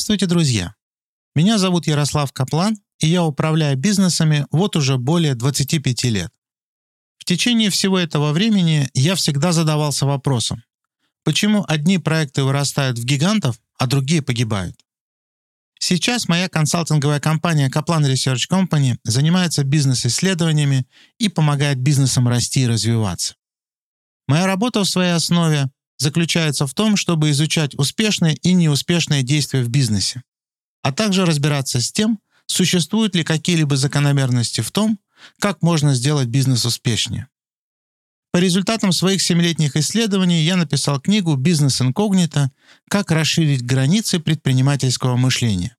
Здравствуйте, 0.00 0.24
друзья! 0.24 0.74
Меня 1.34 1.58
зовут 1.58 1.86
Ярослав 1.86 2.32
Каплан, 2.32 2.78
и 3.00 3.06
я 3.06 3.22
управляю 3.22 3.76
бизнесами 3.76 4.46
вот 4.50 4.74
уже 4.74 4.96
более 4.96 5.34
25 5.34 6.04
лет. 6.04 6.32
В 7.18 7.26
течение 7.26 7.68
всего 7.68 7.98
этого 7.98 8.32
времени 8.32 8.88
я 8.94 9.14
всегда 9.14 9.52
задавался 9.52 10.06
вопросом, 10.06 10.62
почему 11.22 11.66
одни 11.68 11.98
проекты 11.98 12.44
вырастают 12.44 12.98
в 12.98 13.04
гигантов, 13.04 13.60
а 13.78 13.86
другие 13.86 14.22
погибают. 14.22 14.74
Сейчас 15.78 16.28
моя 16.28 16.48
консалтинговая 16.48 17.20
компания 17.20 17.68
Kaplan 17.68 18.10
Research 18.10 18.48
Company 18.50 18.96
занимается 19.04 19.64
бизнес-исследованиями 19.64 20.86
и 21.18 21.28
помогает 21.28 21.78
бизнесам 21.78 22.26
расти 22.26 22.62
и 22.62 22.66
развиваться. 22.66 23.34
Моя 24.26 24.46
работа 24.46 24.80
в 24.80 24.88
своей 24.88 25.12
основе 25.12 25.70
заключается 26.00 26.66
в 26.66 26.74
том, 26.74 26.96
чтобы 26.96 27.30
изучать 27.30 27.74
успешные 27.78 28.34
и 28.36 28.54
неуспешные 28.54 29.22
действия 29.22 29.62
в 29.62 29.68
бизнесе, 29.68 30.22
а 30.82 30.92
также 30.92 31.26
разбираться 31.26 31.80
с 31.80 31.92
тем, 31.92 32.18
существуют 32.46 33.14
ли 33.14 33.22
какие-либо 33.22 33.76
закономерности 33.76 34.62
в 34.62 34.70
том, 34.70 34.98
как 35.38 35.62
можно 35.62 35.94
сделать 35.94 36.28
бизнес 36.28 36.64
успешнее. 36.64 37.28
По 38.32 38.38
результатам 38.38 38.92
своих 38.92 39.20
семилетних 39.20 39.76
исследований 39.76 40.42
я 40.42 40.56
написал 40.56 41.00
книгу 41.00 41.34
«Бизнес 41.36 41.80
инкогнито. 41.82 42.50
Как 42.88 43.10
расширить 43.10 43.62
границы 43.62 44.20
предпринимательского 44.20 45.16
мышления». 45.16 45.76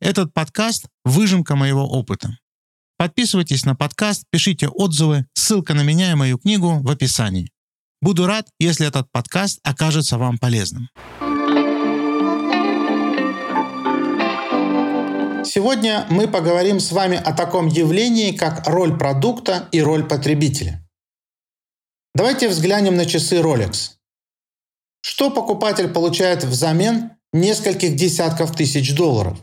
Этот 0.00 0.32
подкаст– 0.32 0.86
выжимка 1.04 1.56
моего 1.56 1.86
опыта. 1.86 2.38
Подписывайтесь 2.96 3.64
на 3.64 3.74
подкаст, 3.74 4.24
пишите 4.30 4.68
отзывы, 4.68 5.26
ссылка 5.34 5.74
на 5.74 5.82
меня 5.82 6.12
и 6.12 6.14
мою 6.14 6.38
книгу 6.38 6.78
в 6.80 6.90
описании. 6.90 7.51
Буду 8.02 8.26
рад, 8.26 8.48
если 8.58 8.88
этот 8.88 9.06
подкаст 9.12 9.60
окажется 9.62 10.18
вам 10.18 10.36
полезным. 10.36 10.88
Сегодня 15.44 16.04
мы 16.10 16.26
поговорим 16.26 16.80
с 16.80 16.90
вами 16.90 17.16
о 17.16 17.32
таком 17.32 17.68
явлении, 17.68 18.32
как 18.32 18.66
роль 18.66 18.98
продукта 18.98 19.68
и 19.70 19.80
роль 19.80 20.02
потребителя. 20.02 20.84
Давайте 22.12 22.48
взглянем 22.48 22.96
на 22.96 23.06
часы 23.06 23.36
Rolex. 23.36 23.92
Что 25.00 25.30
покупатель 25.30 25.88
получает 25.88 26.42
взамен 26.42 27.12
нескольких 27.32 27.94
десятков 27.94 28.56
тысяч 28.56 28.96
долларов? 28.96 29.38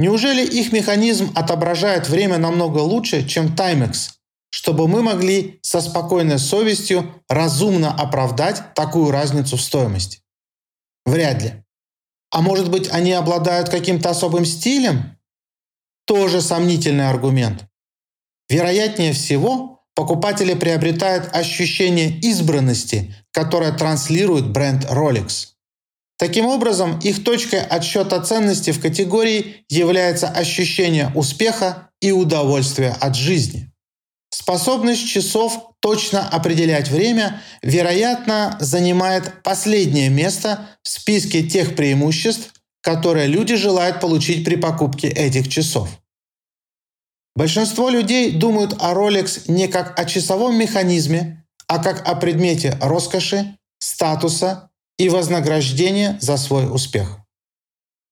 Неужели 0.00 0.44
их 0.44 0.72
механизм 0.72 1.30
отображает 1.36 2.08
время 2.08 2.38
намного 2.38 2.78
лучше, 2.78 3.24
чем 3.24 3.54
Timex, 3.54 4.16
чтобы 4.56 4.88
мы 4.88 5.02
могли 5.02 5.58
со 5.60 5.82
спокойной 5.82 6.38
совестью 6.38 7.22
разумно 7.28 7.92
оправдать 7.92 8.72
такую 8.72 9.10
разницу 9.10 9.58
в 9.58 9.60
стоимости? 9.60 10.22
Вряд 11.04 11.42
ли. 11.42 11.62
А 12.30 12.40
может 12.40 12.70
быть, 12.70 12.88
они 12.90 13.12
обладают 13.12 13.68
каким-то 13.68 14.08
особым 14.08 14.46
стилем? 14.46 15.18
Тоже 16.06 16.40
сомнительный 16.40 17.10
аргумент. 17.10 17.66
Вероятнее 18.48 19.12
всего, 19.12 19.84
покупатели 19.94 20.54
приобретают 20.54 21.36
ощущение 21.36 22.18
избранности, 22.20 23.14
которое 23.32 23.72
транслирует 23.72 24.50
бренд 24.52 24.86
Rolex. 24.86 25.48
Таким 26.16 26.46
образом, 26.46 26.98
их 27.00 27.22
точкой 27.24 27.60
отсчета 27.60 28.22
ценности 28.22 28.70
в 28.70 28.80
категории 28.80 29.66
является 29.68 30.28
ощущение 30.28 31.12
успеха 31.14 31.90
и 32.00 32.10
удовольствия 32.10 32.96
от 32.98 33.16
жизни. 33.16 33.70
Способность 34.30 35.08
часов 35.08 35.72
точно 35.80 36.28
определять 36.28 36.88
время, 36.88 37.42
вероятно, 37.62 38.56
занимает 38.60 39.42
последнее 39.42 40.08
место 40.08 40.68
в 40.82 40.88
списке 40.88 41.42
тех 41.42 41.76
преимуществ, 41.76 42.52
которые 42.82 43.26
люди 43.26 43.56
желают 43.56 44.00
получить 44.00 44.44
при 44.44 44.56
покупке 44.56 45.08
этих 45.08 45.48
часов. 45.48 45.88
Большинство 47.34 47.90
людей 47.90 48.32
думают 48.32 48.74
о 48.80 48.94
Rolex 48.94 49.42
не 49.50 49.68
как 49.68 49.98
о 49.98 50.04
часовом 50.04 50.58
механизме, 50.58 51.44
а 51.68 51.82
как 51.82 52.06
о 52.08 52.14
предмете 52.14 52.78
роскоши, 52.80 53.56
статуса 53.78 54.70
и 54.98 55.08
вознаграждения 55.08 56.18
за 56.20 56.36
свой 56.36 56.72
успех. 56.72 57.18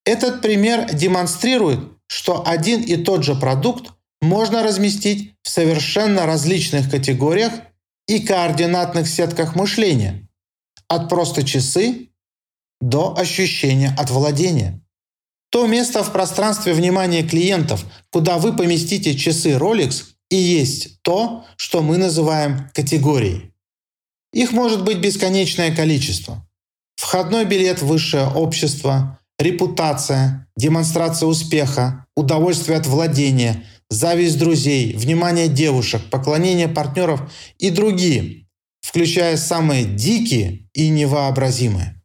Этот 0.05 0.41
пример 0.41 0.93
демонстрирует, 0.93 1.79
что 2.07 2.47
один 2.47 2.81
и 2.81 2.97
тот 2.97 3.23
же 3.23 3.35
продукт 3.35 3.91
можно 4.21 4.63
разместить 4.63 5.33
в 5.43 5.49
совершенно 5.49 6.25
различных 6.25 6.89
категориях 6.89 7.53
и 8.07 8.19
координатных 8.19 9.07
сетках 9.07 9.55
мышления, 9.55 10.27
от 10.87 11.09
просто 11.09 11.43
часы 11.43 12.09
до 12.81 13.17
ощущения 13.17 13.95
от 13.97 14.09
владения. 14.09 14.81
То 15.49 15.67
место 15.67 16.03
в 16.03 16.11
пространстве 16.11 16.73
внимания 16.73 17.23
клиентов, 17.23 17.85
куда 18.11 18.37
вы 18.37 18.53
поместите 18.53 19.15
часы 19.15 19.51
Rolex, 19.51 20.03
и 20.29 20.35
есть 20.35 21.01
то, 21.01 21.45
что 21.55 21.81
мы 21.81 21.97
называем 21.97 22.69
категорией. 22.73 23.53
Их 24.33 24.51
может 24.51 24.83
быть 24.83 24.97
бесконечное 24.97 25.73
количество. 25.73 26.45
Входной 26.97 27.45
билет 27.45 27.81
высшее 27.81 28.27
общество, 28.27 29.19
репутация, 29.39 30.47
демонстрация 30.57 31.27
успеха, 31.27 32.05
удовольствие 32.15 32.77
от 32.77 32.85
владения– 32.85 33.63
зависть 33.89 34.37
друзей, 34.39 34.93
внимание 34.95 35.47
девушек, 35.47 36.01
поклонение 36.09 36.67
партнеров 36.67 37.31
и 37.59 37.69
другие, 37.69 38.47
включая 38.81 39.37
самые 39.37 39.85
дикие 39.85 40.69
и 40.73 40.89
невообразимые. 40.89 42.01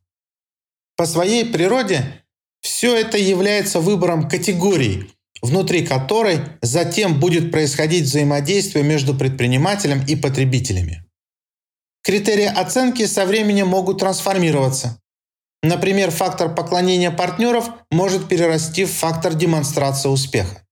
По 0.96 1.06
своей 1.06 1.44
природе 1.44 2.24
все 2.60 2.94
это 2.96 3.16
является 3.16 3.80
выбором 3.80 4.28
категорий, 4.28 5.10
внутри 5.42 5.86
которой 5.86 6.40
затем 6.60 7.18
будет 7.18 7.50
происходить 7.50 8.04
взаимодействие 8.04 8.84
между 8.84 9.14
предпринимателем 9.14 10.04
и 10.06 10.16
потребителями. 10.16 11.04
Критерии 12.02 12.46
оценки 12.46 13.06
со 13.06 13.26
временем 13.26 13.68
могут 13.68 14.00
трансформироваться. 14.00 15.00
Например, 15.62 16.10
фактор 16.10 16.54
поклонения 16.54 17.10
партнеров 17.10 17.70
может 17.90 18.28
перерасти 18.28 18.84
в 18.84 18.92
фактор 18.92 19.34
демонстрации 19.34 20.08
успеха. 20.08 20.62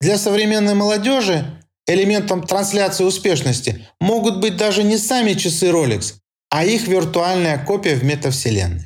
Для 0.00 0.16
современной 0.16 0.74
молодежи 0.74 1.44
элементом 1.86 2.46
трансляции 2.46 3.04
успешности 3.04 3.86
могут 4.00 4.40
быть 4.40 4.56
даже 4.56 4.82
не 4.82 4.96
сами 4.96 5.34
часы 5.34 5.66
Rolex, 5.66 6.14
а 6.48 6.64
их 6.64 6.88
виртуальная 6.88 7.62
копия 7.64 7.94
в 7.96 8.04
метавселенной. 8.04 8.84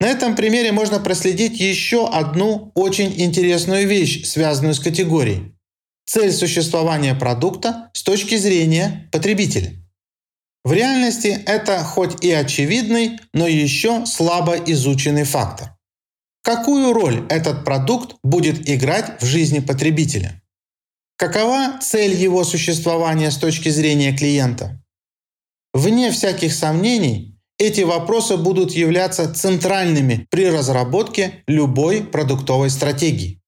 На 0.00 0.06
этом 0.08 0.36
примере 0.36 0.72
можно 0.72 1.00
проследить 1.00 1.58
еще 1.58 2.08
одну 2.08 2.72
очень 2.74 3.20
интересную 3.20 3.86
вещь, 3.86 4.26
связанную 4.26 4.74
с 4.74 4.80
категорией. 4.80 5.54
Цель 6.06 6.32
существования 6.32 7.14
продукта 7.14 7.90
с 7.92 8.02
точки 8.02 8.36
зрения 8.36 9.08
потребителя. 9.12 9.72
В 10.64 10.72
реальности 10.72 11.42
это 11.46 11.82
хоть 11.82 12.24
и 12.24 12.30
очевидный, 12.30 13.18
но 13.32 13.46
еще 13.46 14.06
слабо 14.06 14.56
изученный 14.56 15.24
фактор. 15.24 15.77
Какую 16.48 16.94
роль 16.94 17.26
этот 17.28 17.62
продукт 17.62 18.16
будет 18.22 18.70
играть 18.70 19.20
в 19.20 19.26
жизни 19.26 19.58
потребителя? 19.58 20.40
Какова 21.18 21.78
цель 21.82 22.14
его 22.14 22.42
существования 22.42 23.30
с 23.30 23.36
точки 23.36 23.68
зрения 23.68 24.16
клиента? 24.16 24.82
Вне 25.74 26.10
всяких 26.10 26.54
сомнений, 26.54 27.38
эти 27.58 27.82
вопросы 27.82 28.38
будут 28.38 28.72
являться 28.72 29.30
центральными 29.30 30.26
при 30.30 30.48
разработке 30.48 31.44
любой 31.46 32.02
продуктовой 32.02 32.70
стратегии. 32.70 33.42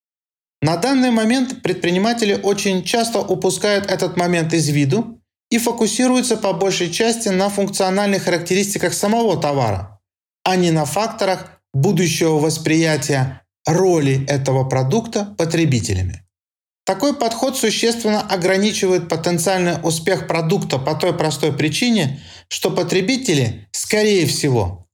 На 0.61 0.77
данный 0.77 1.11
момент 1.11 1.63
предприниматели 1.63 2.39
очень 2.43 2.85
часто 2.85 3.21
упускают 3.21 3.87
этот 3.91 4.19
момент 4.19 4.53
из 4.53 4.69
виду 4.69 5.23
и 5.51 5.57
фокусируются 5.57 6.37
по 6.37 6.53
большей 6.53 6.91
части 6.91 7.31
на 7.31 7.49
функциональных 7.49 8.25
характеристиках 8.25 8.93
самого 8.93 9.41
товара, 9.41 10.03
а 10.45 10.57
не 10.57 10.71
на 10.71 10.85
факторах, 10.85 11.60
будущего 11.73 12.39
восприятия 12.39 13.43
роли 13.67 14.25
этого 14.27 14.65
продукта 14.69 15.35
потребителями. 15.39 16.25
Такой 16.85 17.15
подход 17.15 17.57
существенно 17.57 18.21
ограничивает 18.21 19.09
потенциальный 19.09 19.79
успех 19.83 20.27
продукта 20.27 20.79
по 20.79 20.95
той 20.95 21.17
простой 21.17 21.53
причине, 21.53 22.21
что 22.49 22.71
потребители, 22.71 23.69
скорее 23.71 24.27
всего, 24.27 24.89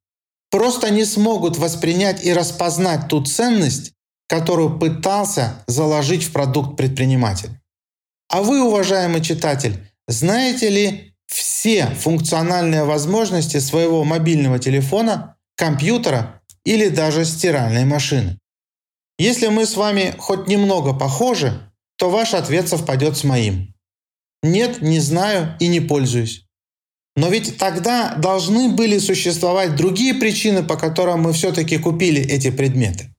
просто 0.51 0.91
не 0.91 1.05
смогут 1.05 1.57
воспринять 1.57 2.25
и 2.25 2.33
распознать 2.33 3.09
ту 3.09 3.25
ценность, 3.25 3.93
которую 4.29 4.79
пытался 4.79 5.65
заложить 5.67 6.25
в 6.25 6.33
продукт 6.33 6.77
предприниматель. 6.77 7.51
А 8.29 8.43
вы, 8.43 8.63
уважаемый 8.63 9.23
читатель, 9.23 9.79
знаете 10.09 10.69
ли 10.69 11.15
все 11.27 11.87
функциональные 11.87 12.85
возможности 12.85 13.59
своего 13.59 14.05
мобильного 14.05 14.59
телефона, 14.59 15.37
компьютера 15.57 16.43
или 16.67 16.89
даже 16.89 17.25
стиральной 17.25 17.87
машины. 17.87 18.39
Если 19.19 19.47
мы 19.47 19.65
с 19.65 19.77
вами 19.77 20.15
хоть 20.19 20.49
немного 20.49 20.93
похожи, 20.93 21.73
то 21.97 22.11
ваш 22.11 22.35
ответ 22.35 22.69
совпадет 22.69 23.17
с 23.17 23.25
моим. 23.25 23.73
Нет, 24.43 24.83
не 24.83 25.01
знаю 25.01 25.57
и 25.61 25.69
не 25.69 25.81
пользуюсь. 25.81 26.43
Но 27.15 27.29
ведь 27.29 27.57
тогда 27.57 28.15
должны 28.17 28.69
были 28.69 28.99
существовать 28.99 29.75
другие 29.77 30.13
причины, 30.13 30.63
по 30.63 30.77
которым 30.77 31.23
мы 31.23 31.33
все-таки 31.33 31.79
купили 31.79 32.21
эти 32.21 32.51
предметы. 32.51 33.15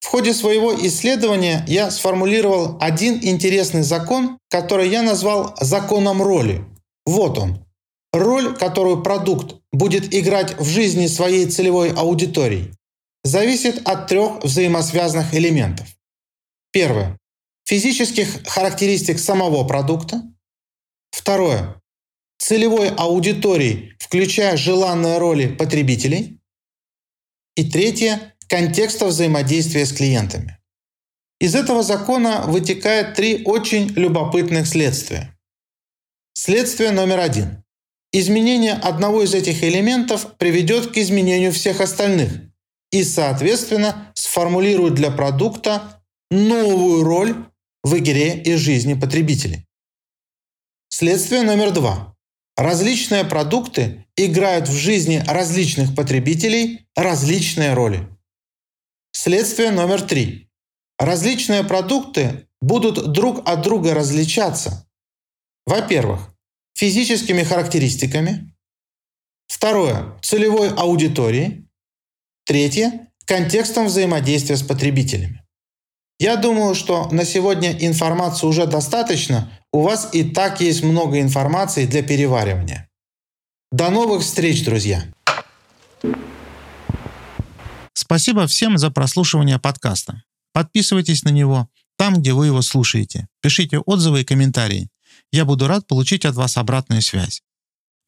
В 0.00 0.06
ходе 0.06 0.34
своего 0.34 0.74
исследования 0.86 1.64
я 1.66 1.90
сформулировал 1.90 2.76
один 2.80 3.18
интересный 3.22 3.82
закон, 3.82 4.36
который 4.50 4.90
я 4.90 5.00
назвал 5.00 5.54
законом 5.60 6.22
роли. 6.22 6.62
Вот 7.06 7.38
он. 7.38 7.63
Роль, 8.14 8.56
которую 8.56 9.02
продукт 9.02 9.56
будет 9.72 10.14
играть 10.14 10.56
в 10.60 10.64
жизни 10.64 11.08
своей 11.08 11.50
целевой 11.50 11.92
аудитории, 11.92 12.72
зависит 13.24 13.88
от 13.88 14.06
трех 14.06 14.44
взаимосвязанных 14.44 15.34
элементов. 15.34 15.88
Первое. 16.70 17.18
Физических 17.64 18.46
характеристик 18.46 19.18
самого 19.18 19.66
продукта. 19.66 20.22
Второе. 21.10 21.82
Целевой 22.38 22.90
аудитории, 22.90 23.96
включая 23.98 24.56
желанные 24.56 25.18
роли 25.18 25.48
потребителей. 25.48 26.38
И 27.56 27.68
третье. 27.68 28.36
Контекста 28.48 29.06
взаимодействия 29.06 29.84
с 29.86 29.92
клиентами. 29.92 30.60
Из 31.40 31.56
этого 31.56 31.82
закона 31.82 32.44
вытекает 32.46 33.16
три 33.16 33.42
очень 33.44 33.88
любопытных 33.88 34.68
следствия. 34.68 35.36
Следствие 36.34 36.92
номер 36.92 37.18
один. 37.18 37.63
Изменение 38.16 38.74
одного 38.74 39.24
из 39.24 39.34
этих 39.34 39.64
элементов 39.64 40.36
приведет 40.36 40.92
к 40.92 40.98
изменению 40.98 41.52
всех 41.52 41.80
остальных 41.80 42.32
и, 42.92 43.02
соответственно, 43.02 44.12
сформулирует 44.14 44.94
для 44.94 45.10
продукта 45.10 46.00
новую 46.30 47.02
роль 47.02 47.34
в 47.82 47.98
игре 47.98 48.40
и 48.40 48.54
жизни 48.54 48.94
потребителей. 48.94 49.66
Следствие 50.90 51.42
номер 51.42 51.72
два. 51.72 52.14
Различные 52.56 53.24
продукты 53.24 54.06
играют 54.16 54.68
в 54.68 54.76
жизни 54.76 55.20
различных 55.26 55.96
потребителей 55.96 56.86
различные 56.94 57.74
роли. 57.74 58.08
Следствие 59.10 59.72
номер 59.72 60.00
три. 60.00 60.48
Различные 61.00 61.64
продукты 61.64 62.46
будут 62.62 63.10
друг 63.10 63.42
от 63.44 63.62
друга 63.62 63.92
различаться. 63.92 64.88
Во-первых, 65.66 66.33
физическими 66.74 67.42
характеристиками. 67.42 68.52
Второе– 69.46 70.18
целевой 70.22 70.70
аудиторией. 70.70 71.66
Третье– 72.44 73.08
контекстом 73.26 73.86
взаимодействия 73.86 74.56
с 74.56 74.62
потребителями. 74.62 75.42
Я 76.18 76.36
думаю, 76.36 76.74
что 76.74 77.08
на 77.10 77.24
сегодня 77.24 77.72
информации 77.72 78.46
уже 78.46 78.66
достаточно. 78.66 79.50
У 79.72 79.80
вас 79.80 80.10
и 80.12 80.24
так 80.24 80.60
есть 80.60 80.82
много 80.82 81.20
информации 81.20 81.86
для 81.86 82.02
переваривания. 82.02 82.88
До 83.72 83.90
новых 83.90 84.22
встреч, 84.22 84.64
друзья! 84.64 85.04
Спасибо 87.92 88.46
всем 88.46 88.78
за 88.78 88.90
прослушивание 88.90 89.58
подкаста. 89.58 90.22
Подписывайтесь 90.52 91.24
на 91.24 91.30
него 91.30 91.68
там, 91.96 92.14
где 92.20 92.32
вы 92.32 92.46
его 92.46 92.62
слушаете. 92.62 93.26
Пишите 93.40 93.78
отзывы 93.78 94.20
и 94.20 94.24
комментарии. 94.24 94.88
Я 95.34 95.44
буду 95.44 95.66
рад 95.66 95.88
получить 95.88 96.24
от 96.24 96.36
вас 96.36 96.56
обратную 96.56 97.02
связь. 97.02 97.42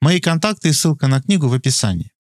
Мои 0.01 0.21
контакты 0.21 0.69
и 0.69 0.73
ссылка 0.73 1.09
на 1.09 1.21
книгу 1.21 1.49
в 1.49 1.55
описании. 1.55 2.13